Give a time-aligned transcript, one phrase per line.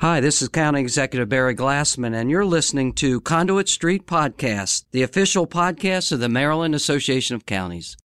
[0.00, 5.02] Hi, this is County Executive Barry Glassman, and you're listening to Conduit Street Podcast, the
[5.02, 7.96] official podcast of the Maryland Association of Counties.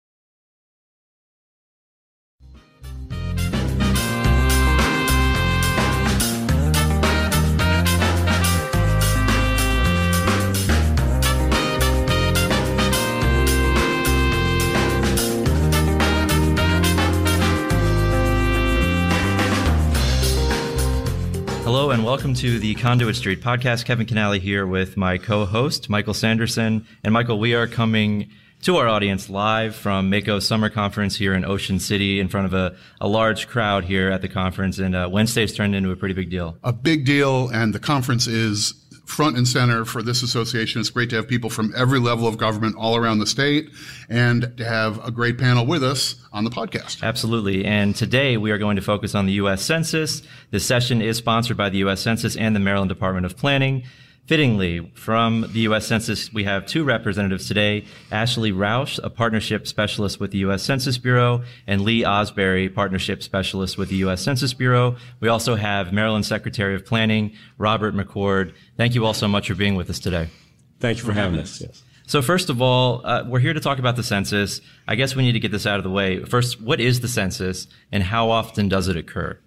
[21.82, 23.84] Hello and welcome to the Conduit Street podcast.
[23.84, 26.86] Kevin Kinnally here with my co-host Michael Sanderson.
[27.02, 28.30] And Michael, we are coming
[28.60, 32.54] to our audience live from MACo Summer Conference here in Ocean City in front of
[32.54, 34.78] a, a large crowd here at the conference.
[34.78, 36.56] And uh, Wednesday's turned into a pretty big deal.
[36.62, 38.74] A big deal, and the conference is
[39.12, 40.80] front and center for this association.
[40.80, 43.68] It's great to have people from every level of government all around the state
[44.08, 47.02] and to have a great panel with us on the podcast.
[47.02, 47.64] Absolutely.
[47.64, 49.62] And today we are going to focus on the U.S.
[49.62, 50.22] Census.
[50.50, 52.00] This session is sponsored by the U.S.
[52.00, 53.84] Census and the Maryland Department of Planning.
[54.26, 55.84] Fittingly, from the U.S.
[55.84, 60.62] Census, we have two representatives today, Ashley Roush, a partnership specialist with the U.S.
[60.62, 64.22] Census Bureau, and Lee Osbury, partnership specialist with the U.S.
[64.22, 64.94] Census Bureau.
[65.18, 68.54] We also have Maryland Secretary of Planning, Robert McCord.
[68.76, 70.28] Thank you all so much for being with us today.
[70.78, 71.60] Thank you for having us.
[71.60, 71.82] Yes.
[72.06, 74.60] So first of all, uh, we're here to talk about the census.
[74.86, 76.24] I guess we need to get this out of the way.
[76.24, 79.38] First, what is the census and how often does it occur?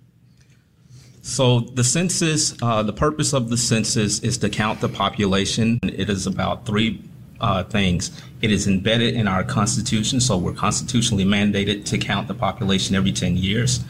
[1.26, 5.80] So the census, uh, the purpose of the census is to count the population.
[5.82, 7.02] It is about three
[7.42, 8.12] uh, things.
[8.44, 13.12] It is embedded in our Constitution, so we're constitutionally mandated to count the population every
[13.12, 13.84] 10 years.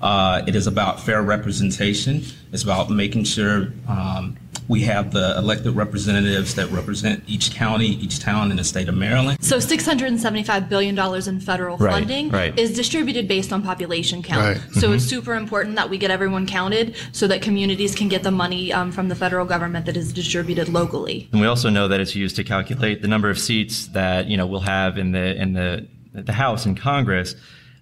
[0.00, 2.22] Uh, it is about fair representation.
[2.52, 8.20] It's about making sure um, we have the elected representatives that represent each county, each
[8.20, 9.42] town in the state of Maryland.
[9.42, 10.98] So $675 billion
[11.28, 12.56] in federal Right, funding right.
[12.58, 14.58] is distributed based on population count.
[14.58, 14.72] Right.
[14.74, 18.30] So it's super important that we get everyone counted so that communities can get the
[18.30, 21.28] money um, from the federal government that is distributed locally.
[21.32, 24.36] And we also know that it's used to calculate the number of seats that you
[24.36, 27.34] know we'll have in the in the the House and Congress.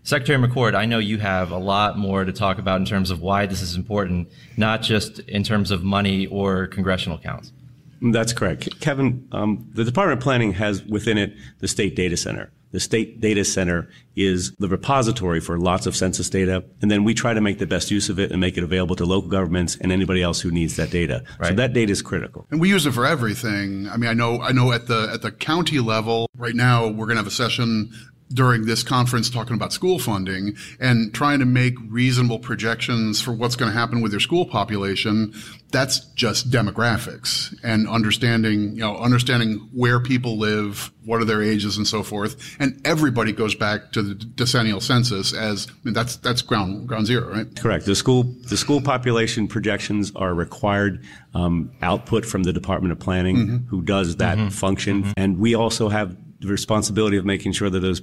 [0.03, 3.21] Secretary McCord, I know you have a lot more to talk about in terms of
[3.21, 7.53] why this is important, not just in terms of money or congressional counts.
[8.01, 8.81] That's correct.
[8.81, 12.51] Kevin, um, the Department of Planning has within it the State Data Center.
[12.71, 17.15] The State Data Center is the repository for lots of census data, and then we
[17.15, 19.79] try to make the best use of it and make it available to local governments
[19.81, 21.25] and anybody else who needs that data.
[21.43, 22.47] So that data is critical.
[22.51, 23.89] And we use it for everything.
[23.89, 27.07] I mean, I know, I know at the, at the county level, right now, we're
[27.07, 27.91] going to have a session
[28.33, 33.57] during this conference talking about school funding and trying to make reasonable projections for what's
[33.57, 35.33] going to happen with your school population.
[35.71, 41.77] That's just demographics and understanding, you know, understanding where people live, what are their ages
[41.77, 42.57] and so forth.
[42.59, 47.07] And everybody goes back to the decennial census as, I mean, that's, that's ground, ground
[47.07, 47.47] zero, right?
[47.57, 47.85] Correct.
[47.85, 53.37] The school the school population projections are required um, output from the Department of Planning,
[53.37, 53.57] mm-hmm.
[53.69, 54.49] who does that mm-hmm.
[54.49, 55.13] function, mm-hmm.
[55.17, 58.01] and we also have the responsibility of making sure that those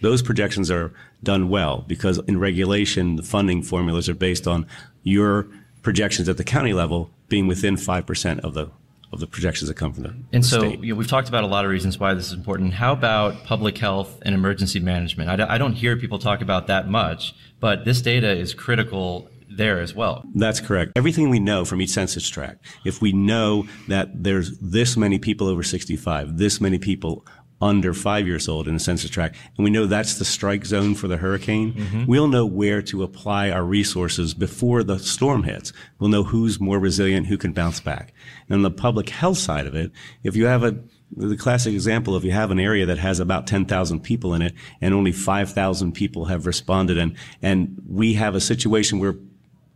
[0.00, 0.92] those projections are
[1.22, 4.66] done well because in regulation the funding formulas are based on
[5.02, 5.46] your
[5.82, 8.70] projections at the county level being within five percent of the
[9.12, 11.44] of the projections that come from the, And the so you know, we've talked about
[11.44, 12.74] a lot of reasons why this is important.
[12.74, 15.30] How about public health and emergency management?
[15.30, 19.30] I, don't- I don't hear people talk about that much, but this data is critical
[19.48, 20.24] there as well.
[20.34, 20.92] That's correct.
[20.96, 25.46] Everything we know from each census tract, if we know that there's this many people
[25.46, 27.24] over 65, this many people
[27.60, 30.94] under five years old in the census tract, and we know that's the strike zone
[30.94, 32.06] for the hurricane, mm-hmm.
[32.06, 35.72] we'll know where to apply our resources before the storm hits.
[35.98, 38.12] We'll know who's more resilient, who can bounce back.
[38.48, 39.90] And on the public health side of it,
[40.22, 40.78] if you have a
[41.14, 44.54] the classic example, if you have an area that has about 10,000 people in it
[44.80, 49.14] and only 5,000 people have responded and, and we have a situation where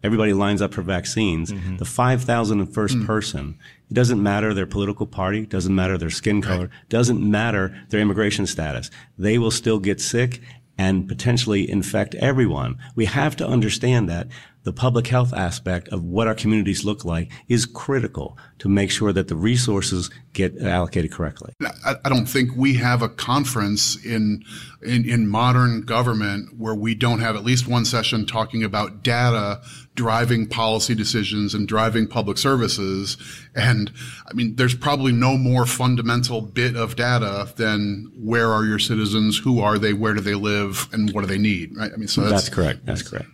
[0.03, 1.77] everybody lines up for vaccines, mm-hmm.
[1.77, 3.07] the 5,001st mm.
[3.07, 3.59] person,
[3.91, 8.47] it doesn't matter their political party, doesn't matter their skin color, doesn't matter their immigration
[8.47, 8.91] status.
[9.19, 10.41] They will still get sick
[10.79, 12.79] and potentially infect everyone.
[12.95, 14.29] We have to understand that
[14.63, 19.13] the public health aspect of what our communities look like is critical to make sure
[19.13, 21.53] that the resources get allocated correctly.
[21.85, 24.45] I, I don't think we have a conference in,
[24.83, 29.61] in in modern government where we don't have at least one session talking about data
[29.95, 33.17] driving policy decisions and driving public services.
[33.55, 33.93] And
[34.29, 39.39] I mean, there's probably no more fundamental bit of data than where are your citizens,
[39.39, 41.93] who are they, where do they live, and what do they need, right?
[41.93, 42.87] I mean, so that's, That's correct.
[42.87, 43.29] That's correct.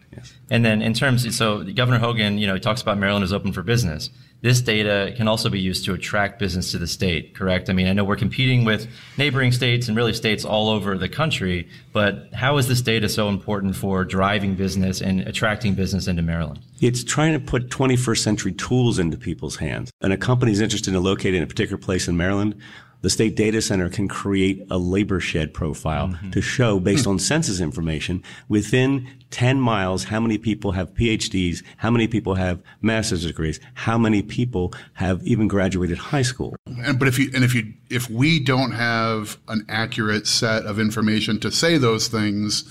[0.49, 3.53] And then in terms, so Governor Hogan, you know, he talks about Maryland is open
[3.53, 4.11] for business.
[4.43, 7.71] This data can also be used to attract business to the state, correct?
[7.71, 8.87] I mean, I know we're competing with
[9.17, 13.29] neighboring states and really states all over the country, but how is this data so
[13.29, 16.61] important for driving business and attracting business into Maryland?
[16.81, 19.91] It's trying to put 21st century tools into people's hands.
[20.03, 22.61] And a company is interested in locating a particular place in Maryland
[23.07, 26.31] the state data center can create a labor shed profile mm-hmm.
[26.31, 31.89] to show based on census information within 10 miles how many people have PhDs, how
[31.89, 36.57] many people have master's degrees, how many people have even graduated high school.
[36.67, 40.81] And but if you and if you if we don't have an accurate set of
[40.81, 42.65] information to say those things,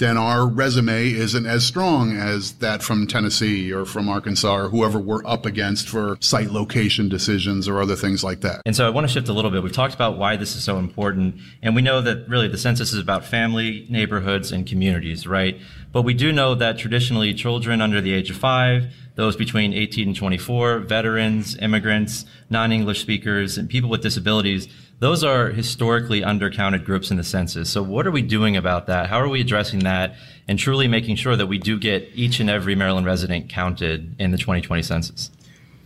[0.00, 4.98] then our resume isn't as strong as that from Tennessee or from Arkansas or whoever
[4.98, 8.62] we're up against for site location decisions or other things like that.
[8.64, 9.62] And so I want to shift a little bit.
[9.62, 12.94] We've talked about why this is so important, and we know that really the census
[12.94, 15.60] is about family, neighborhoods, and communities, right?
[15.92, 20.08] But we do know that traditionally children under the age of five, those between 18
[20.08, 24.66] and 24, veterans, immigrants, non-English speakers, and people with disabilities,
[25.00, 27.70] those are historically undercounted groups in the census.
[27.70, 29.08] So what are we doing about that?
[29.08, 30.14] How are we addressing that
[30.46, 34.30] and truly making sure that we do get each and every Maryland resident counted in
[34.30, 35.30] the 2020 census?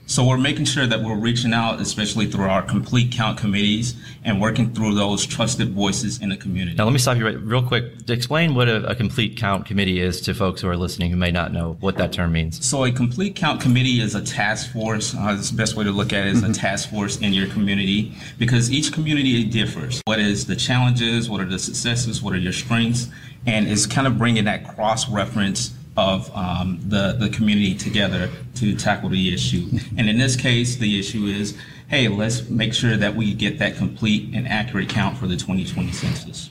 [0.07, 4.39] So we're making sure that we're reaching out, especially through our complete count committees and
[4.39, 6.77] working through those trusted voices in the community.
[6.77, 8.05] Now, let me stop you right, real quick.
[8.07, 11.17] To Explain what a, a, complete count committee is to folks who are listening who
[11.17, 12.65] may not know what that term means.
[12.65, 15.15] So a complete count committee is a task force.
[15.15, 16.51] Uh, the best way to look at it is mm-hmm.
[16.51, 20.03] a task force in your community because each community differs.
[20.05, 21.31] What is the challenges?
[21.31, 22.23] What are the successes?
[22.23, 23.09] What are your strengths?
[23.47, 28.75] And it's kind of bringing that cross reference of um, the, the community together to
[28.77, 29.69] tackle the issue.
[29.97, 31.57] And in this case, the issue is,
[31.89, 35.93] hey, let's make sure that we get that complete and accurate count for the 2020
[35.93, 36.51] census.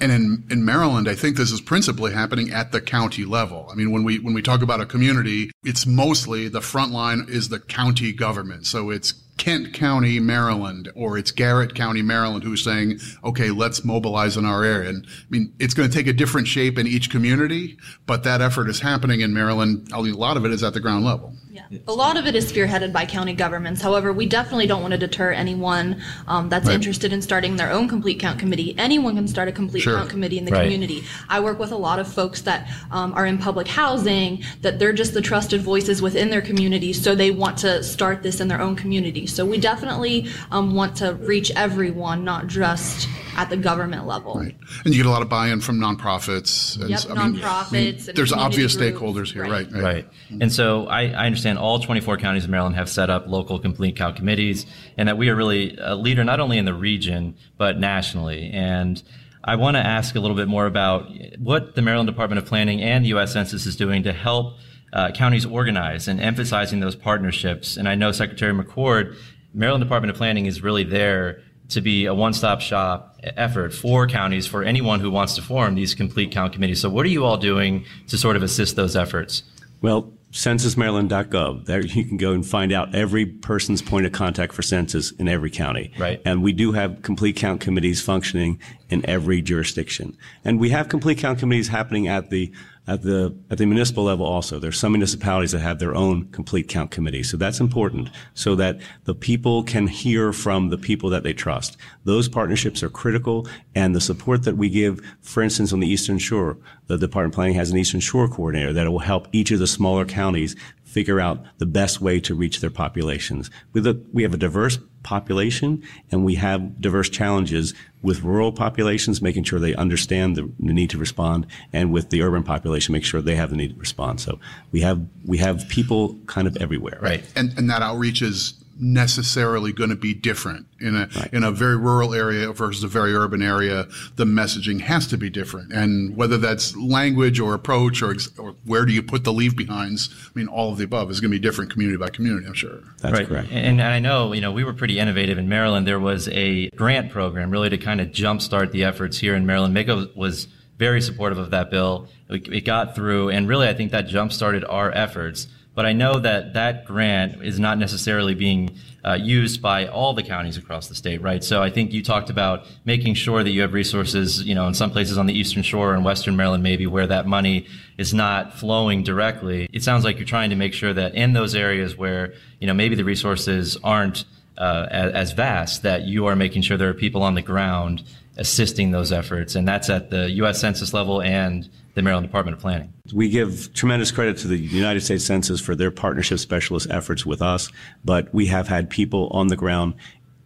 [0.00, 3.68] And in, in Maryland, I think this is principally happening at the county level.
[3.70, 7.24] I mean, when we when we talk about a community, it's mostly the front line
[7.28, 8.66] is the county government.
[8.66, 14.36] So it's Kent County, Maryland, or it's Garrett County, Maryland, who's saying, okay, let's mobilize
[14.36, 14.90] in our area.
[14.90, 17.76] And I mean, it's going to take a different shape in each community,
[18.06, 19.88] but that effort is happening in Maryland.
[19.92, 21.34] A lot of it is at the ground level.
[21.70, 21.78] Yeah.
[21.88, 23.80] A lot of it is spearheaded by county governments.
[23.80, 26.74] However, we definitely don't want to deter anyone um, that's right.
[26.74, 28.74] interested in starting their own complete count committee.
[28.78, 29.96] Anyone can start a complete sure.
[29.96, 30.62] count committee in the right.
[30.62, 31.04] community.
[31.28, 34.92] I work with a lot of folks that um, are in public housing, that they're
[34.92, 38.60] just the trusted voices within their community, so they want to start this in their
[38.60, 39.26] own community.
[39.26, 44.34] So we definitely um, want to reach everyone, not just at the government level.
[44.34, 44.56] Right.
[44.84, 46.80] And you get a lot of buy-in from nonprofits.
[46.80, 47.68] And, yep, I mean, nonprofits.
[47.68, 48.98] I mean, there's obvious groups.
[48.98, 49.70] stakeholders here, right?
[49.72, 49.82] Right.
[49.82, 50.08] right.
[50.40, 53.96] And so I, I, understand all 24 counties in Maryland have set up local complete
[53.96, 57.78] count committees, and that we are really a leader not only in the region but
[57.78, 58.50] nationally.
[58.52, 59.02] And
[59.44, 62.80] I want to ask a little bit more about what the Maryland Department of Planning
[62.80, 63.32] and the U.S.
[63.32, 64.58] Census is doing to help
[64.92, 67.76] uh, counties organize and emphasizing those partnerships.
[67.76, 69.16] And I know Secretary McCord,
[69.54, 74.46] Maryland Department of Planning is really there to be a one-stop shop effort for counties
[74.46, 76.80] for anyone who wants to form these complete count committees.
[76.80, 79.44] So what are you all doing to sort of assist those efforts?
[79.80, 81.66] Well, censusmaryland.gov.
[81.66, 85.28] There you can go and find out every person's point of contact for census in
[85.28, 85.92] every county.
[85.98, 86.22] Right.
[86.24, 88.58] And we do have complete count committees functioning
[88.88, 90.16] in every jurisdiction.
[90.44, 92.50] And we have complete count committees happening at the
[92.86, 94.58] at the at the municipal level also.
[94.58, 97.22] There's some municipalities that have their own complete count committee.
[97.22, 101.76] So that's important so that the people can hear from the people that they trust.
[102.04, 106.18] Those partnerships are critical and the support that we give, for instance, on the Eastern
[106.18, 106.58] Shore,
[106.88, 109.66] the Department of Planning has an Eastern Shore coordinator that will help each of the
[109.66, 110.56] smaller counties
[110.92, 113.50] figure out the best way to reach their populations.
[113.72, 117.72] We have a diverse population and we have diverse challenges
[118.02, 122.20] with rural populations, making sure they understand the, the, need to respond, and with the
[122.20, 124.20] urban population, make sure they have the need to respond.
[124.20, 124.38] So
[124.70, 126.98] we have we have people kind of everywhere.
[127.00, 127.24] Right.
[127.34, 131.32] And and that outreach is necessarily going to be different in a right.
[131.32, 133.86] in a very rural area versus a very urban area.
[134.16, 138.84] The messaging has to be different, and whether that's language or approach or, or where
[138.84, 141.38] do you put the leave behinds, I mean, all of the above is going to
[141.38, 142.44] be different community by community.
[142.46, 142.80] I'm sure.
[142.98, 143.28] That's right.
[143.28, 143.48] correct.
[143.52, 145.86] And, and I know you know we were pretty innovative in Maryland.
[145.86, 149.76] There was a grant program really to kind of jumpstart the efforts here in Maryland.
[149.76, 150.48] MACo was
[150.78, 152.08] very supportive of that bill.
[152.28, 155.46] It got through, and really, I think that jump started our efforts.
[155.74, 160.22] But I know that that grant is not necessarily being uh, used by all the
[160.22, 161.42] counties across the state, right?
[161.42, 164.74] So I think you talked about making sure that you have resources, you know, in
[164.74, 167.66] some places on the Eastern Shore and Western Maryland, maybe where that money
[167.98, 169.66] is not flowing directly.
[169.72, 172.74] It sounds like you're trying to make sure that in those areas where, you know,
[172.74, 174.24] maybe the resources aren't
[174.58, 178.02] uh, as, as vast that you are making sure there are people on the ground
[178.36, 180.60] assisting those efforts, and that's at the U.S.
[180.60, 182.92] Census level and the Maryland Department of Planning.
[183.12, 187.42] We give tremendous credit to the United States Census for their partnership specialist efforts with
[187.42, 187.70] us,
[188.04, 189.94] but we have had people on the ground.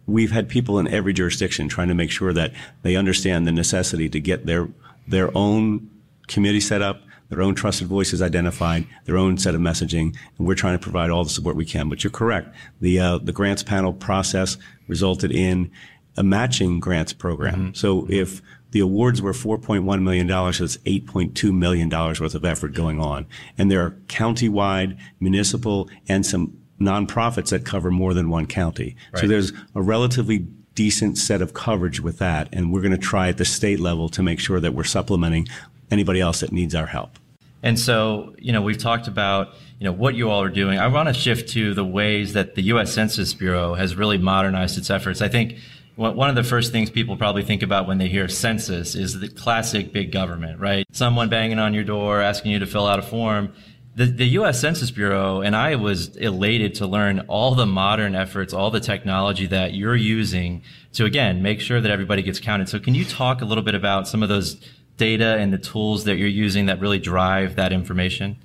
[0.05, 4.09] We've had people in every jurisdiction trying to make sure that they understand the necessity
[4.09, 4.67] to get their
[5.07, 5.89] their own
[6.27, 10.55] committee set up, their own trusted voices identified, their own set of messaging, and we're
[10.55, 11.89] trying to provide all the support we can.
[11.89, 12.55] But you're correct.
[12.81, 14.57] The uh, the grants panel process
[14.87, 15.71] resulted in
[16.15, 17.55] a matching grants program.
[17.55, 17.73] Mm-hmm.
[17.73, 18.41] So if
[18.71, 23.25] the awards were $4.1 million, so it's $8.2 million worth of effort going on.
[23.57, 28.95] And there are county-wide, municipal, and some nonprofits that cover more than one county.
[29.13, 29.21] Right.
[29.21, 30.39] So there's a relatively
[30.75, 32.49] decent set of coverage with that.
[32.51, 35.47] And we're going to try at the state level to make sure that we're supplementing
[35.91, 37.17] anybody else that needs our help.
[37.63, 40.79] And so, you know, we've talked about, you know, what you all are doing.
[40.79, 42.93] I want to shift to the ways that the U.S.
[42.93, 45.21] Census Bureau has really modernized its efforts.
[45.21, 45.57] I think
[45.97, 49.27] one of the first things people probably think about when they hear census is the
[49.27, 50.85] classic big government, right?
[50.91, 53.53] Someone banging on your door asking you to fill out a form.
[53.95, 54.61] The, the U.S.
[54.61, 59.47] Census Bureau, and I was elated to learn all the modern efforts, all the technology
[59.47, 60.61] that you're using
[60.93, 62.69] to, again, make sure that everybody gets counted.
[62.69, 64.63] So can you talk a little bit about some of those
[64.97, 68.37] data and the tools that you're using that really drive that information?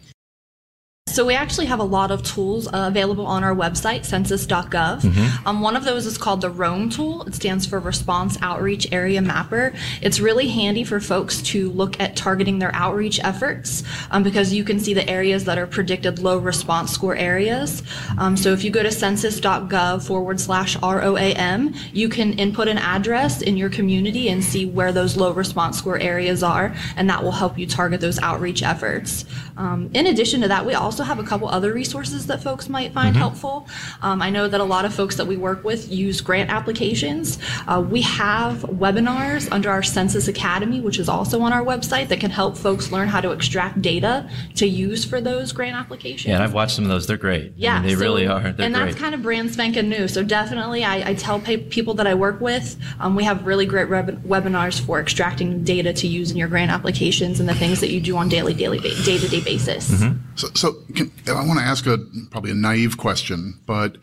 [1.12, 5.02] So we actually have a lot of tools uh, available on our website, census.gov.
[5.02, 5.46] Mm-hmm.
[5.46, 7.24] Um, one of those is called the ROAM tool.
[7.24, 9.74] It stands for Response Outreach Area Mapper.
[10.00, 14.64] It's really handy for folks to look at targeting their outreach efforts um, because you
[14.64, 17.82] can see the areas that are predicted low response score areas.
[18.16, 23.42] Um, so if you go to census.gov forward slash ROAM, you can input an address
[23.42, 27.32] in your community and see where those low response score areas are, and that will
[27.32, 29.26] help you target those outreach efforts.
[29.58, 32.68] Um, in addition to that, we also also have a couple other resources that folks
[32.68, 33.20] might find mm-hmm.
[33.20, 33.68] helpful.
[34.02, 37.38] Um, I know that a lot of folks that we work with use grant applications.
[37.66, 42.20] Uh, we have webinars under our Census Academy, which is also on our website, that
[42.20, 46.26] can help folks learn how to extract data to use for those grant applications.
[46.26, 47.06] Yeah, and I've watched some of those.
[47.06, 47.52] They're great.
[47.56, 48.52] Yeah, I mean, they so, really are.
[48.52, 49.02] They're and that's great.
[49.02, 50.06] kind of brand spanking new.
[50.08, 53.88] So definitely, I, I tell people that I work with, um, we have really great
[53.88, 58.00] webinars for extracting data to use in your grant applications and the things that you
[58.00, 59.90] do on daily, daily, day to day basis.
[59.90, 60.31] Mm-hmm.
[60.34, 61.98] So, so can, I want to ask a
[62.30, 63.98] probably a naive question, but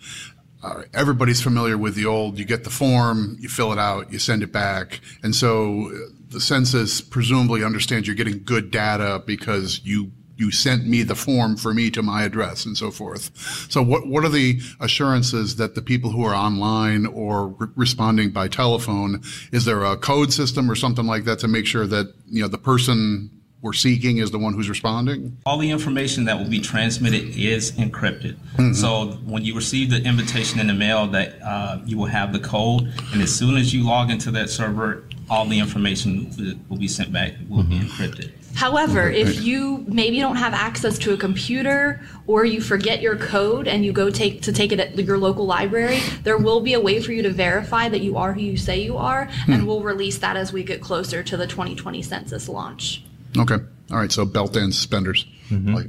[0.61, 4.19] uh, everybody's familiar with the old you get the form, you fill it out, you
[4.19, 4.99] send it back.
[5.23, 5.97] And so uh,
[6.29, 11.57] the census presumably understands you're getting good data because you you sent me the form
[11.57, 13.31] for me to my address and so forth.
[13.69, 18.31] So what what are the assurances that the people who are online or re- responding
[18.31, 19.21] by telephone
[19.51, 22.47] is there a code system or something like that to make sure that you know
[22.47, 23.29] the person
[23.61, 25.37] we're seeking is the one who's responding?
[25.45, 28.35] All the information that will be transmitted is encrypted.
[28.55, 28.73] Mm-hmm.
[28.73, 32.39] So when you receive the invitation in the mail, that uh, you will have the
[32.39, 36.87] code, and as soon as you log into that server, all the information will be
[36.87, 37.33] sent back.
[37.49, 37.79] Will mm-hmm.
[37.79, 38.31] be encrypted.
[38.55, 43.67] However, if you maybe don't have access to a computer or you forget your code
[43.67, 46.79] and you go take to take it at your local library, there will be a
[46.79, 49.53] way for you to verify that you are who you say you are, hmm.
[49.53, 53.03] and we'll release that as we get closer to the 2020 census launch.
[53.37, 53.57] Okay.
[53.91, 54.11] All right.
[54.11, 55.25] So belt and suspenders.
[55.49, 55.73] Mm-hmm.
[55.73, 55.87] Like,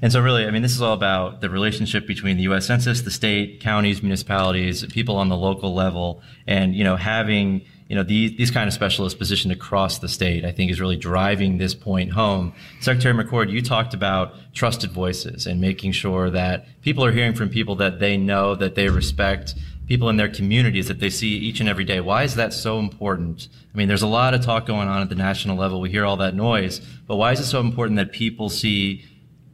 [0.00, 2.66] and so, really, I mean, this is all about the relationship between the U.S.
[2.66, 7.96] Census, the state, counties, municipalities, people on the local level, and you know, having you
[7.96, 10.44] know these these kind of specialists positioned across the state.
[10.44, 12.52] I think is really driving this point home.
[12.80, 17.48] Secretary McCord, you talked about trusted voices and making sure that people are hearing from
[17.48, 19.56] people that they know, that they respect,
[19.88, 21.98] people in their communities that they see each and every day.
[21.98, 23.48] Why is that so important?
[23.74, 25.80] I mean, there's a lot of talk going on at the national level.
[25.80, 29.04] We hear all that noise, but why is it so important that people see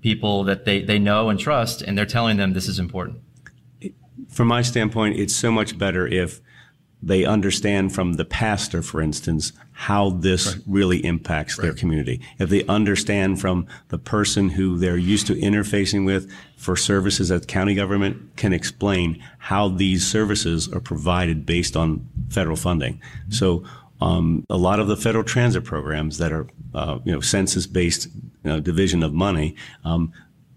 [0.03, 3.21] people that they, they know and trust and they're telling them this is important?
[4.29, 6.41] From my standpoint, it's so much better if
[7.07, 10.65] they understand from the pastor, for instance, how this right.
[10.67, 11.65] really impacts right.
[11.65, 12.21] their community.
[12.39, 17.47] If they understand from the person who they're used to interfacing with for services that
[17.47, 22.95] county government can explain how these services are provided based on federal funding.
[22.95, 23.33] Mm-hmm.
[23.33, 23.65] So
[24.01, 28.51] um, a lot of the federal transit programs that are, uh, you know, census-based you
[28.51, 30.13] know, division of money, um,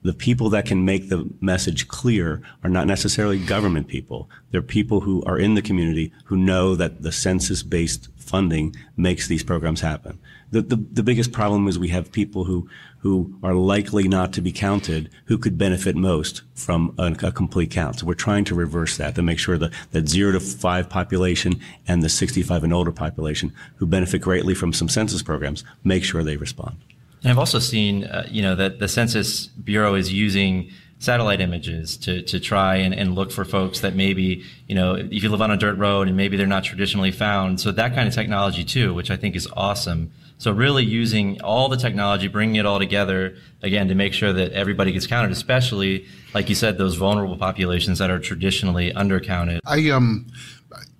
[0.07, 4.29] the people that can make the message clear are not necessarily government people.
[4.51, 9.27] They're people who are in the community who know that the census based funding makes
[9.27, 10.17] these programs happen.
[10.51, 14.41] The, the, the, biggest problem is we have people who, who are likely not to
[14.41, 17.99] be counted who could benefit most from a, a complete count.
[17.99, 21.59] So we're trying to reverse that to make sure that that zero to five population
[21.85, 26.23] and the 65 and older population who benefit greatly from some census programs make sure
[26.23, 26.77] they respond.
[27.23, 31.95] And I've also seen, uh, you know, that the Census Bureau is using satellite images
[31.97, 35.41] to, to try and, and look for folks that maybe, you know, if you live
[35.41, 37.59] on a dirt road and maybe they're not traditionally found.
[37.59, 40.11] So that kind of technology too, which I think is awesome.
[40.39, 44.51] So really using all the technology, bringing it all together again to make sure that
[44.53, 49.59] everybody gets counted, especially like you said, those vulnerable populations that are traditionally undercounted.
[49.65, 50.27] I um,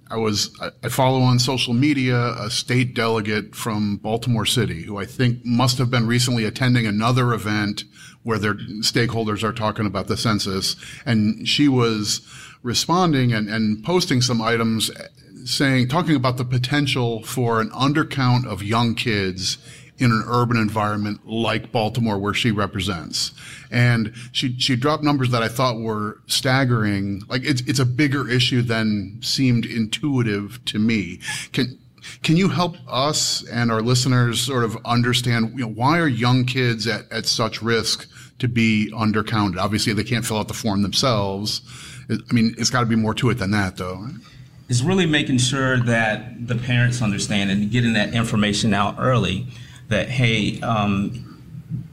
[0.09, 5.05] I was I follow on social media a state delegate from Baltimore City who I
[5.05, 7.83] think must have been recently attending another event
[8.23, 12.21] where their stakeholders are talking about the census, and she was
[12.61, 15.07] responding and, and posting some items eh,
[15.45, 19.57] saying, talking about the potential for an undercount of young kids
[19.99, 23.31] in an urban environment like Baltimore, where she represents.
[23.71, 27.23] And she, she dropped numbers that I thought were staggering.
[27.27, 31.19] Like it's, it's a bigger issue than seemed intuitive to me.
[31.51, 31.77] Can,
[32.23, 36.45] can you help us and our listeners sort of understand you know, why are young
[36.45, 38.07] kids at, at such risk
[38.39, 39.57] to be undercounted?
[39.57, 41.61] Obviously, they can't fill out the form themselves.
[42.09, 44.07] I mean, it's got to be more to it than that, though
[44.69, 49.47] It's really making sure that the parents understand and getting that information out early
[49.87, 51.23] that hey um,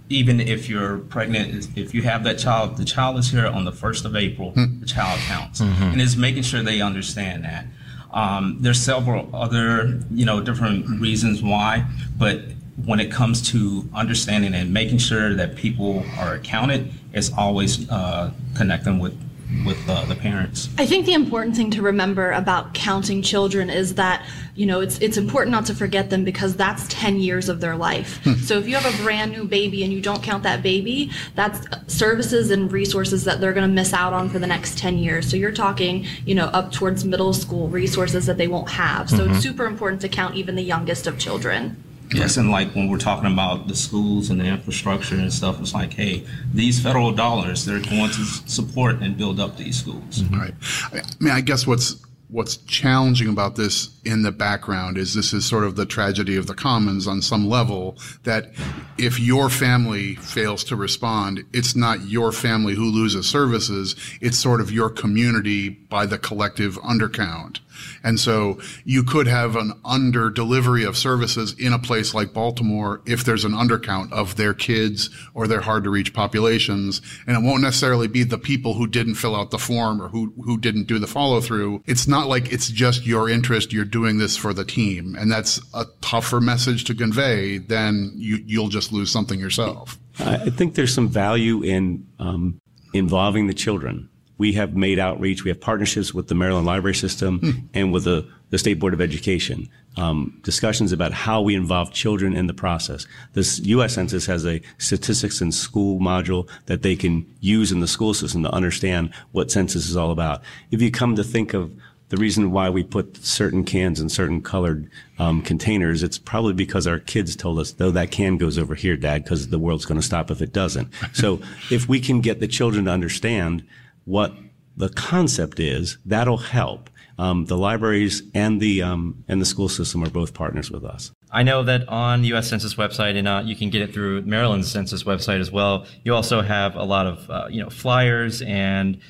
[0.09, 3.73] even if you're pregnant if you have that child the child is here on the
[3.73, 4.81] 1st of april mm-hmm.
[4.81, 5.83] the child counts mm-hmm.
[5.83, 7.67] and it's making sure they understand that
[8.13, 11.85] um, there's several other you know different reasons why
[12.19, 12.43] but
[12.85, 18.31] when it comes to understanding and making sure that people are accounted it's always uh,
[18.55, 19.19] connecting with
[19.65, 20.69] with uh, the parents.
[20.79, 24.25] I think the important thing to remember about counting children is that
[24.55, 27.77] you know it's it's important not to forget them because that's 10 years of their
[27.77, 28.23] life.
[28.25, 28.35] Hmm.
[28.35, 31.67] so if you have a brand new baby and you don't count that baby, that's
[31.87, 35.29] services and resources that they're going to miss out on for the next 10 years.
[35.29, 39.11] So you're talking, you know, up towards middle school resources that they won't have.
[39.11, 39.35] So mm-hmm.
[39.35, 41.83] it's super important to count even the youngest of children.
[42.13, 45.75] Yes, and like when we're talking about the schools and the infrastructure and stuff, it's
[45.75, 50.23] like, hey, these federal dollars, they're going to support and build up these schools.
[50.23, 50.41] Mm-hmm.
[50.41, 50.55] Right.
[50.93, 51.97] I mean, I guess what's
[52.35, 56.49] what's challenging about this in the background is this is sort of the tragedy of
[56.49, 58.53] the commons on some level that
[58.99, 63.95] if your family fails to respond, it's not your family who loses services.
[64.21, 67.61] It's sort of your community by the collective undercount.
[68.03, 73.03] And so you could have an under delivery of services in a place like Baltimore
[73.07, 77.01] if there's an undercount of their kids or their hard to reach populations.
[77.27, 80.33] And it won't necessarily be the people who didn't fill out the form or who,
[80.45, 81.83] who didn't do the follow through.
[81.87, 83.73] It's not like it's just your interest.
[83.73, 85.15] You're doing this for the team.
[85.19, 89.99] And that's a tougher message to convey than you, you'll just lose something yourself.
[90.19, 92.61] I think there's some value in um,
[92.93, 95.45] involving the children we have made outreach.
[95.45, 97.51] We have partnerships with the Maryland Library System hmm.
[97.73, 99.69] and with the, the State Board of Education.
[99.97, 103.07] Um, discussions about how we involve children in the process.
[103.35, 103.95] This U.S.
[103.95, 108.43] Census has a statistics and school module that they can use in the school system
[108.43, 110.43] to understand what census is all about.
[110.73, 111.73] If you come to think of
[112.09, 116.87] the reason why we put certain cans in certain colored um, containers, it's probably because
[116.89, 120.01] our kids told us, though that can goes over here, Dad, because the world's going
[120.01, 120.93] to stop if it doesn't.
[121.13, 123.65] so if we can get the children to understand
[124.05, 124.35] what
[124.77, 126.91] the concept is, that'll help.
[127.17, 131.13] Um, the libraries and the um, and the school system are both partners with us.
[131.35, 132.49] I know that on the U.S.
[132.49, 135.87] Census website, and uh, you can get it through Maryland's Census website as well.
[136.05, 139.01] You also have a lot of uh, you know flyers and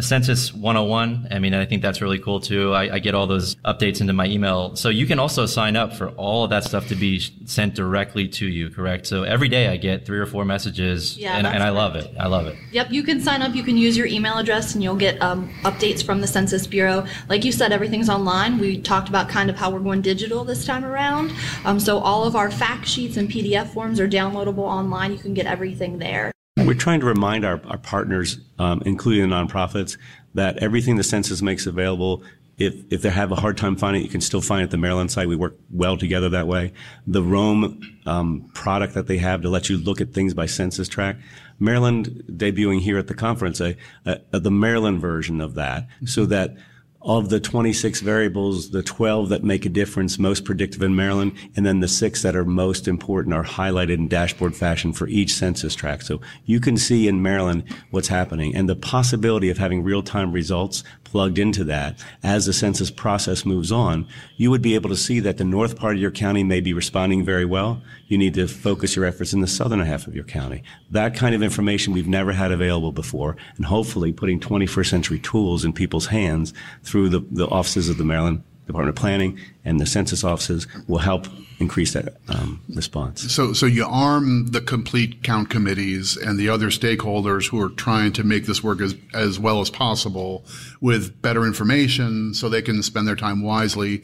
[0.00, 1.28] Census 101.
[1.32, 2.72] I mean, I think that's really cool too.
[2.72, 4.76] I, I, get all those updates into my email.
[4.76, 8.28] So you can also sign up for all of that stuff to be sent directly
[8.28, 9.04] to you, correct?
[9.08, 12.14] So every day I get three or four messages yeah, and, and I love it.
[12.20, 12.56] I love it.
[12.70, 12.92] Yep.
[12.92, 13.56] You can sign up.
[13.56, 17.04] You can use your email address and you'll get um, updates from the Census Bureau.
[17.28, 18.58] Like you said, everything's online.
[18.58, 21.32] We talked about kind of how we're going digital this time around.
[21.64, 25.12] Um, so all of our fact sheets and PDF forms are downloadable online.
[25.12, 26.30] You can get everything there.
[26.58, 29.96] We're trying to remind our, our partners, um, including the nonprofits,
[30.34, 32.22] that everything the census makes available,
[32.58, 34.70] if, if they have a hard time finding it, you can still find it at
[34.70, 35.26] the Maryland site.
[35.26, 36.72] We work well together that way.
[37.06, 40.88] The ROAM um, product that they have to let you look at things by census
[40.88, 41.20] tract,
[41.58, 46.26] Maryland debuting here at the conference, a, a, a the Maryland version of that, so
[46.26, 46.56] that
[47.04, 51.66] of the 26 variables, the 12 that make a difference, most predictive in Maryland, and
[51.66, 55.74] then the six that are most important are highlighted in dashboard fashion for each census
[55.74, 56.04] tract.
[56.04, 60.82] So you can see in Maryland what's happening and the possibility of having real-time results
[61.14, 64.04] plugged into that as the census process moves on,
[64.36, 66.72] you would be able to see that the north part of your county may be
[66.72, 67.80] responding very well.
[68.08, 70.64] You need to focus your efforts in the southern half of your county.
[70.90, 75.64] That kind of information we've never had available before, and hopefully putting 21st century tools
[75.64, 79.86] in people's hands through the, the offices of the Maryland Department of Planning and the
[79.86, 81.26] census offices will help
[81.58, 83.32] increase that um, response.
[83.32, 88.12] So, so you arm the complete count committees and the other stakeholders who are trying
[88.14, 90.44] to make this work as, as well as possible
[90.80, 94.02] with better information so they can spend their time wisely.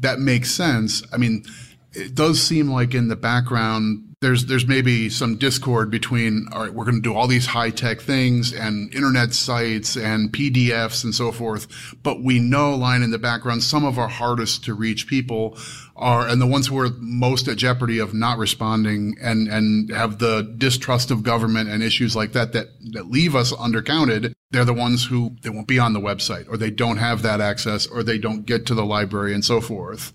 [0.00, 1.02] That makes sense.
[1.12, 1.44] I mean,
[1.92, 6.72] it does seem like in the background there's there's maybe some discord between all right
[6.72, 11.14] we're going to do all these high tech things and internet sites and PDFs and
[11.14, 15.06] so forth but we know lying in the background some of our hardest to reach
[15.06, 15.58] people
[15.96, 20.18] are and the ones who are most at jeopardy of not responding and and have
[20.18, 24.74] the distrust of government and issues like that that that leave us undercounted they're the
[24.74, 28.02] ones who they won't be on the website or they don't have that access or
[28.02, 30.12] they don't get to the library and so forth.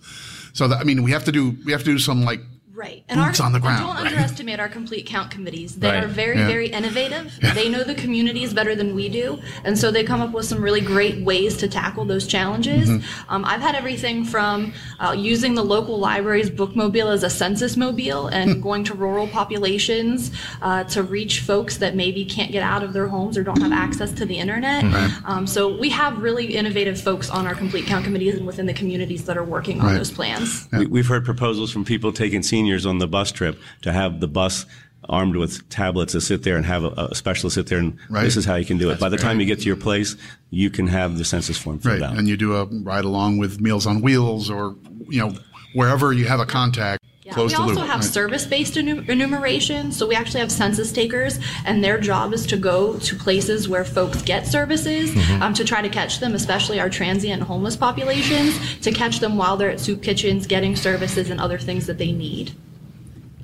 [0.53, 2.41] So that, I mean, we have to do we have to do some like
[2.77, 3.03] Right.
[3.09, 3.79] And Boots our, on the ground.
[3.79, 4.05] don't right?
[4.05, 5.77] underestimate our complete count committees.
[5.77, 6.03] They right.
[6.03, 6.47] are very, yeah.
[6.47, 7.35] very innovative.
[7.41, 7.55] Yeah.
[7.55, 9.41] They know the communities better than we do.
[9.63, 12.87] And so they come up with some really great ways to tackle those challenges.
[12.87, 13.33] Mm-hmm.
[13.33, 18.27] Um, I've had everything from uh, using the local library's bookmobile as a census mobile
[18.27, 18.61] and hmm.
[18.61, 23.07] going to rural populations uh, to reach folks that maybe can't get out of their
[23.07, 24.83] homes or don't have access to the internet.
[24.83, 25.25] Mm-hmm.
[25.25, 28.73] Um, so we have really innovative folks on our complete count committees and within the
[28.73, 30.67] communities that are working on those plans.
[30.71, 30.83] Yeah.
[30.85, 34.19] We, have heard proposals from people taking senior seniors on the bus trip to have
[34.19, 34.65] the bus
[35.07, 38.23] armed with tablets to sit there and have a, a specialist sit there and right.
[38.23, 38.93] this is how you can do it.
[38.93, 39.25] That's By the great.
[39.25, 40.17] time you get to your place,
[40.49, 42.09] you can have the census form filled right.
[42.11, 42.17] out.
[42.17, 44.75] And you do a ride along with Meals on Wheels or,
[45.07, 45.33] you know,
[45.73, 47.05] wherever you have a contact.
[47.27, 47.35] Yeah.
[47.35, 47.87] we also loop.
[47.87, 48.03] have right.
[48.03, 49.91] service-based enumeration.
[49.91, 53.83] So we actually have census takers, and their job is to go to places where
[53.83, 55.43] folks get services mm-hmm.
[55.43, 59.57] um, to try to catch them, especially our transient homeless populations, to catch them while
[59.57, 62.53] they're at soup kitchens getting services and other things that they need.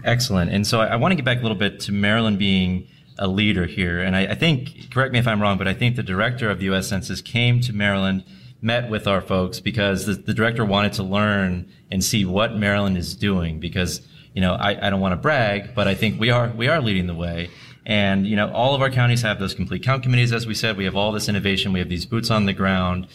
[0.06, 0.50] Excellent.
[0.52, 2.88] And so I, I want to get back a little bit to Maryland being
[3.20, 4.00] a leader here.
[4.00, 6.60] And I, I think, correct me if I'm wrong, but I think the director of
[6.60, 6.88] the U.S.
[6.88, 8.24] Census came to Maryland–
[8.64, 12.98] met with our folks because the, the director wanted to learn and see what Maryland
[12.98, 14.02] is doing because
[14.34, 16.82] you know I, I don't want to brag but I think we are we are
[16.82, 17.50] leading the way.
[17.86, 20.78] And you know all of our counties have those complete count committees as we said.
[20.78, 21.74] We have all this innovation.
[21.74, 23.08] We have these boots on the ground.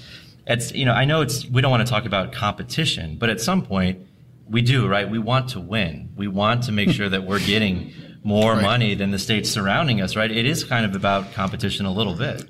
[0.47, 3.41] It's you know I know it's we don't want to talk about competition but at
[3.41, 4.07] some point
[4.51, 5.09] we do right?
[5.09, 6.13] We want to win.
[6.15, 8.63] We want to make sure that we're getting more right.
[8.63, 10.31] money than the states surrounding us right?
[10.31, 12.45] It is kind of about competition a little bit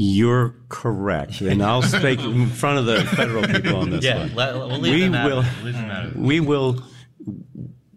[0.00, 4.34] you're correct, and I'll speak in front of the federal people on this yeah, one.
[4.36, 5.44] Let, we'll we will,
[6.14, 6.82] we will,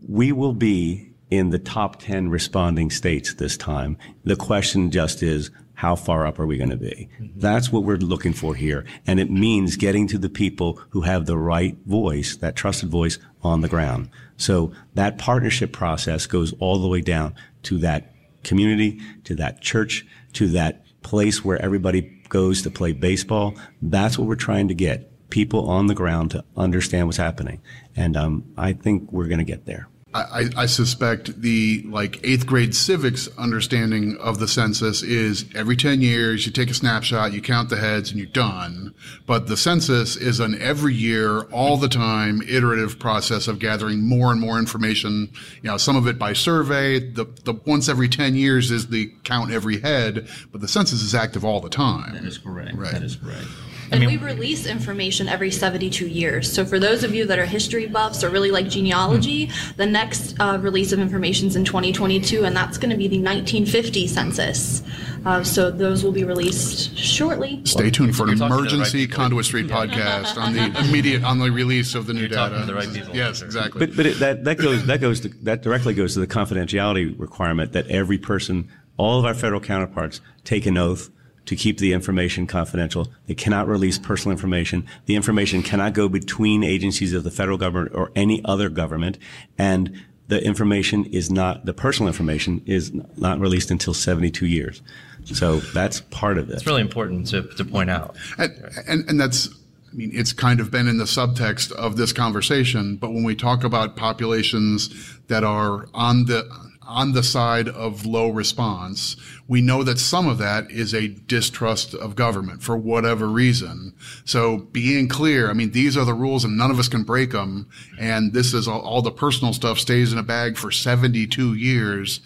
[0.10, 4.00] we will be in the top ten responding states this time.
[4.24, 7.08] The question just is, how far up are we going to be?
[7.20, 7.40] Mm-hmm.
[7.40, 11.28] That's what we're looking for here, and it means getting to the people who have
[11.28, 14.10] the right voice, that trusted voice on the ground.
[14.38, 20.04] So that partnership process goes all the way down to that community, to that church,
[20.34, 23.56] to that place where everybody goes to play baseball.
[23.82, 27.62] That's what we're trying to get people on the ground to understand what's happening.
[27.96, 29.88] And um, I think we're going to get there.
[30.14, 36.02] I, I, suspect the like eighth grade civics understanding of the census is every 10
[36.02, 38.94] years you take a snapshot, you count the heads and you're done.
[39.26, 44.32] But the census is an every year, all the time iterative process of gathering more
[44.32, 45.32] and more information.
[45.62, 47.00] You know, some of it by survey.
[47.00, 51.16] The, the once every 10 years is the count every head, but the census is
[51.16, 52.16] active all the time.
[52.16, 52.76] That is correct.
[52.76, 52.92] Right.
[52.92, 53.48] That is correct.
[53.92, 56.52] And mean, we release information every 72 years.
[56.52, 59.78] So for those of you that are history buffs or really like genealogy, mm-hmm.
[59.78, 63.20] the next uh, release of information is in 2022, and that's going to be the
[63.20, 64.82] 1950 census.
[65.26, 67.62] Uh, so those will be released shortly.
[67.66, 71.52] Stay well, tuned for an emergency right Conduit Street podcast on the immediate on the
[71.52, 72.64] release of the new you're data.
[72.66, 73.86] The right people, yes, exactly.
[73.86, 77.20] But but it, that that goes that goes to, that directly goes to the confidentiality
[77.20, 81.12] requirement that every person, all of our federal counterparts, take an oath
[81.52, 83.10] to keep the information confidential.
[83.28, 84.88] They cannot release personal information.
[85.06, 89.18] The information cannot go between agencies of the federal government or any other government.
[89.58, 94.82] And the information is not, the personal information is not released until 72 years.
[95.26, 96.54] So that's part of it.
[96.54, 98.16] It's really important to, to point out.
[98.38, 98.54] And,
[98.88, 99.50] and, and that's,
[99.92, 103.36] I mean, it's kind of been in the subtext of this conversation, but when we
[103.36, 106.50] talk about populations that are on the,
[106.92, 109.16] on the side of low response,
[109.48, 113.94] we know that some of that is a distrust of government for whatever reason.
[114.26, 117.32] So being clear, I mean, these are the rules and none of us can break
[117.32, 117.70] them.
[118.00, 122.20] And this is all, all the personal stuff stays in a bag for 72 years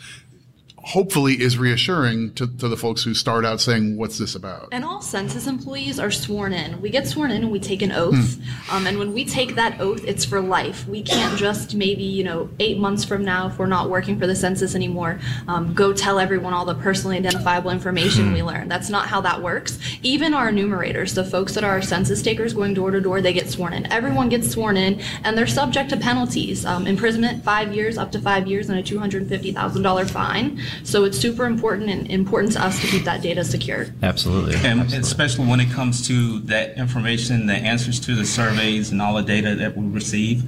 [0.85, 4.69] hopefully is reassuring to, to the folks who start out saying, what's this about?
[4.71, 6.79] And all census employees are sworn in.
[6.79, 8.35] We get sworn in and we take an oath.
[8.35, 8.75] Hmm.
[8.75, 10.87] Um, and when we take that oath, it's for life.
[10.87, 14.27] We can't just maybe, you know, eight months from now, if we're not working for
[14.27, 18.45] the census anymore, um, go tell everyone all the personally identifiable information we hmm.
[18.45, 18.69] learned.
[18.69, 19.79] That's not how that works.
[20.03, 23.33] Even our enumerators, the folks that are our census takers going door to door, they
[23.33, 23.91] get sworn in.
[23.91, 28.19] Everyone gets sworn in and they're subject to penalties um, imprisonment, five years, up to
[28.19, 30.61] five years, and a $250,000 fine.
[30.83, 33.87] So it's super important and important to us to keep that data secure.
[34.03, 34.55] Absolutely.
[34.55, 34.97] And Absolutely.
[34.97, 39.23] especially when it comes to that information, the answers to the surveys, and all the
[39.23, 40.43] data that we receive.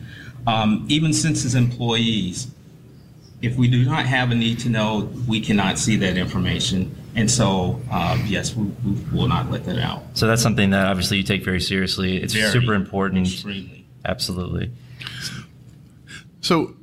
[0.46, 2.48] Um, even census employees,
[3.42, 6.96] if we do not have a need to know, we cannot see that information.
[7.16, 10.04] And so, uh, yes, we, we, will not let that out.
[10.14, 12.18] So that's something that obviously you take very seriously.
[12.22, 13.28] It's very, super important.
[13.28, 13.86] Extremely.
[14.06, 14.72] Absolutely.
[16.42, 16.77] So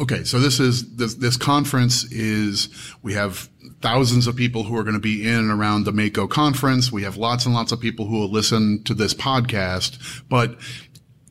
[0.00, 2.68] okay, so this is this this conference is
[3.02, 3.48] we have
[3.80, 6.92] thousands of people who are going to be in and around the MACo conference.
[6.92, 10.58] We have lots and lots of people who will listen to this podcast, but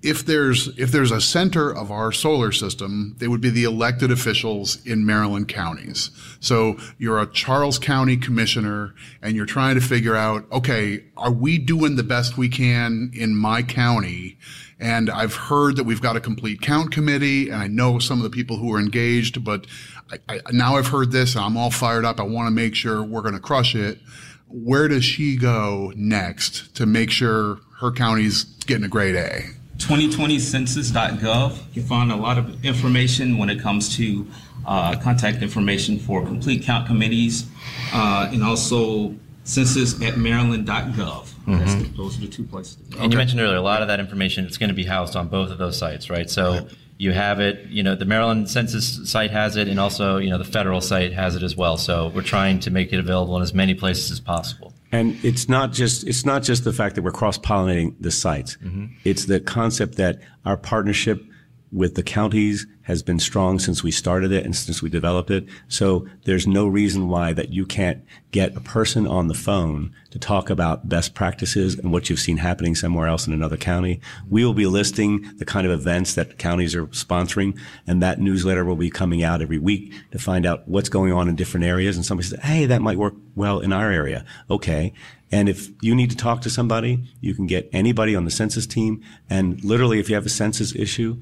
[0.01, 4.11] if there's if there's a center of our solar system, they would be the elected
[4.11, 6.11] officials in Maryland counties.
[6.39, 11.57] So you're a Charles County commissioner and you're trying to figure out, okay, are we
[11.57, 14.37] doing the best we can in my county?
[14.79, 18.23] And I've heard that we've got a complete count committee, and I know some of
[18.23, 19.67] the people who are engaged, but
[20.11, 22.19] I, I, now I've heard this, and I'm all fired up.
[22.19, 23.99] I want to make sure we're going to crush it.
[24.47, 29.43] Where does she go next to make sure her county's getting a grade A?
[29.77, 31.57] 2020census.gov.
[31.73, 34.27] You find a lot of information when it comes to
[34.65, 37.47] uh, contact information for complete count committees,
[37.93, 39.15] uh, and also
[39.49, 41.25] census at maryland.gov.
[41.47, 41.95] Mm-hmm.
[41.95, 42.77] Those are the two places.
[42.91, 43.07] And okay.
[43.09, 45.49] you mentioned earlier, a lot of that information it's going to be housed on both
[45.49, 46.29] of those sites, right?
[46.29, 46.71] So right.
[46.97, 50.37] you have it, you know, the Maryland Census site has it, and also, you know,
[50.37, 51.77] the federal site has it as well.
[51.77, 54.73] So we're trying to make it available in as many places as possible.
[54.91, 58.57] And it's not just it's not just the fact that we're cross pollinating the sites.
[58.57, 58.85] Mm-hmm.
[59.03, 61.23] It's the concept that our partnership
[61.71, 65.45] with the counties has been strong since we started it and since we developed it.
[65.67, 70.17] So there's no reason why that you can't get a person on the phone to
[70.17, 74.01] talk about best practices and what you've seen happening somewhere else in another county.
[74.27, 78.65] We will be listing the kind of events that counties are sponsoring and that newsletter
[78.65, 81.95] will be coming out every week to find out what's going on in different areas.
[81.95, 84.25] And somebody says, Hey, that might work well in our area.
[84.49, 84.93] Okay.
[85.31, 88.65] And if you need to talk to somebody, you can get anybody on the census
[88.65, 89.03] team.
[89.29, 91.21] And literally, if you have a census issue,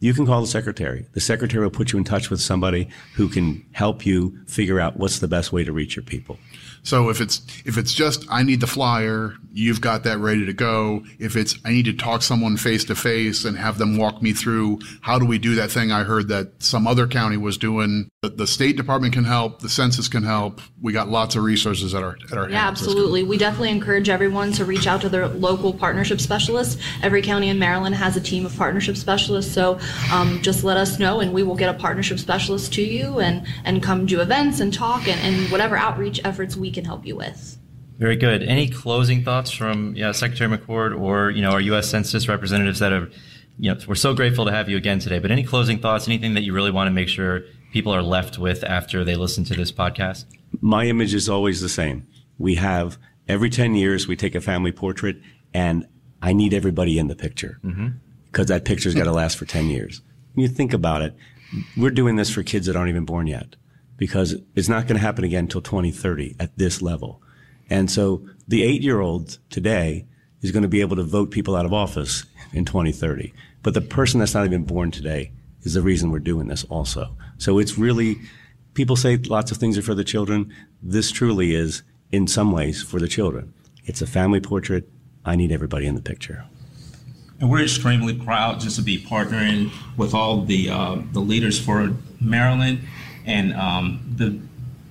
[0.00, 1.06] you can call the secretary.
[1.12, 4.96] The secretary will put you in touch with somebody who can help you figure out
[4.96, 6.38] what's the best way to reach your people.
[6.82, 10.52] So if it's if it's just I need the flyer, you've got that ready to
[10.52, 11.02] go.
[11.18, 14.32] If it's I need to talk someone face to face and have them walk me
[14.32, 18.08] through how do we do that thing I heard that some other county was doing.
[18.22, 20.60] The, the State Department can help, the census can help.
[20.80, 23.22] We got lots of resources at our at our Yeah, absolutely.
[23.22, 26.78] We definitely encourage everyone to reach out to their local partnership specialist.
[27.02, 29.78] Every county in Maryland has a team of partnership specialists, so
[30.12, 33.46] um, just let us know and we will get a partnership specialist to you and
[33.64, 37.16] and come do events and talk and, and whatever outreach efforts we can help you
[37.16, 37.58] with.
[37.98, 38.44] Very good.
[38.44, 41.88] Any closing thoughts from yeah, Secretary McCord or you know our U.S.
[41.88, 43.10] Census representatives that are,
[43.58, 45.18] you know, we're so grateful to have you again today.
[45.18, 46.06] But any closing thoughts?
[46.06, 49.42] Anything that you really want to make sure people are left with after they listen
[49.44, 50.26] to this podcast?
[50.60, 52.06] My image is always the same.
[52.38, 55.16] We have every ten years we take a family portrait,
[55.52, 55.84] and
[56.22, 58.42] I need everybody in the picture because mm-hmm.
[58.44, 60.02] that picture's got to last for ten years.
[60.34, 61.16] When you think about it,
[61.76, 63.56] we're doing this for kids that aren't even born yet
[63.98, 67.20] because it's not going to happen again until 2030 at this level.
[67.68, 70.06] And so the eight year old today
[70.40, 73.34] is going to be able to vote people out of office in 2030.
[73.62, 75.32] But the person that's not even born today
[75.62, 77.16] is the reason we're doing this also.
[77.36, 78.20] So it's really,
[78.74, 80.54] people say lots of things are for the children.
[80.82, 81.82] This truly is,
[82.12, 83.52] in some ways, for the children.
[83.84, 84.88] It's a family portrait.
[85.24, 86.44] I need everybody in the picture.
[87.40, 91.94] And we're extremely proud just to be partnering with all the uh, the leaders for
[92.20, 92.80] Maryland
[93.28, 94.40] and um, the,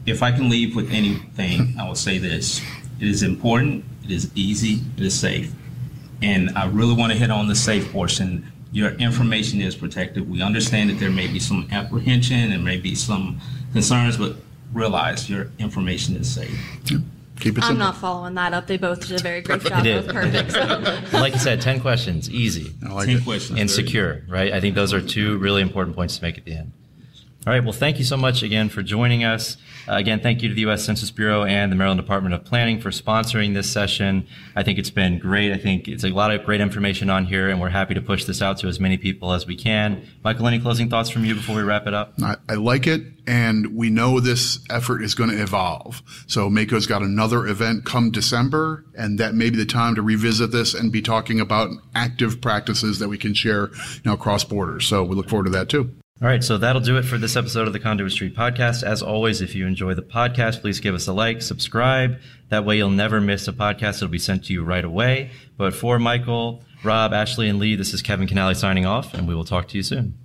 [0.10, 2.62] if I can leave with anything, I will say this:
[3.02, 5.52] it is important, it is easy, it is safe,
[6.21, 8.50] and I really want to hit on the safe portion.
[8.71, 10.30] Your information is protected.
[10.30, 13.39] We understand that there may be some apprehension and maybe some
[13.73, 14.36] concerns, but
[14.71, 16.56] realize your information is safe.
[17.39, 18.67] Keep it I'm not following that up.
[18.67, 19.84] They both did a very great job.
[19.84, 20.52] Both perfect.
[20.52, 21.17] So.
[21.19, 22.73] like you said, 10 questions, easy.
[22.82, 23.23] Like 10 it.
[23.23, 23.60] questions.
[23.60, 24.52] And secure, right?
[24.52, 26.71] I think those are two really important points to make at the end.
[27.48, 27.64] All right.
[27.64, 29.56] Well, thank you so much again for joining us.
[29.88, 30.84] Uh, again, thank you to the U.S.
[30.84, 34.28] Census Bureau and the Maryland Department of Planning for sponsoring this session.
[34.54, 35.54] I think it's been great.
[35.54, 38.26] I think it's a lot of great information on here, and we're happy to push
[38.26, 40.06] this out to as many people as we can.
[40.26, 42.16] Michael, any closing thoughts from you before we wrap it up?
[42.22, 46.02] I, I like it, and we know this effort is going to evolve.
[46.28, 50.52] So MACo's got another event come December, and that may be the time to revisit
[50.52, 54.86] this and be talking about active practices that we can share, you know, across borders.
[54.86, 55.96] So we look forward to that too.
[56.19, 58.82] All right, so that'll do it for this episode of the Conduit Street podcast.
[58.82, 62.17] As always, if you enjoy the podcast, please give us a like, subscribe.
[62.49, 63.97] That way you'll never miss a podcast.
[63.97, 65.30] It'll be sent to you right away.
[65.58, 69.36] But for Michael, Rob, Ashley, and Lee, this is Kevin Kinnally signing off, and we
[69.36, 70.17] will talk to you soon.